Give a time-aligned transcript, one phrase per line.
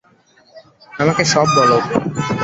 [0.93, 1.77] আমাকে সব বলো।